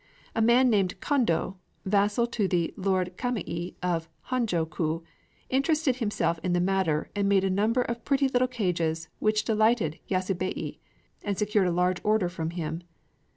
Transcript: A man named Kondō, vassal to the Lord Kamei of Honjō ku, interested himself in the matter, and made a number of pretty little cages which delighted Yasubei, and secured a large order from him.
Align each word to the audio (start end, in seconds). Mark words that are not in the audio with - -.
A 0.33 0.41
man 0.41 0.67
named 0.71 0.99
Kondō, 0.99 1.57
vassal 1.85 2.25
to 2.25 2.47
the 2.47 2.73
Lord 2.75 3.15
Kamei 3.17 3.75
of 3.83 4.09
Honjō 4.29 4.67
ku, 4.71 5.03
interested 5.51 5.97
himself 5.97 6.39
in 6.41 6.53
the 6.53 6.59
matter, 6.59 7.11
and 7.15 7.29
made 7.29 7.43
a 7.43 7.51
number 7.51 7.83
of 7.83 8.03
pretty 8.03 8.27
little 8.27 8.47
cages 8.47 9.09
which 9.19 9.43
delighted 9.45 9.99
Yasubei, 10.09 10.79
and 11.23 11.37
secured 11.37 11.67
a 11.67 11.71
large 11.71 12.01
order 12.03 12.29
from 12.29 12.49
him. 12.49 12.81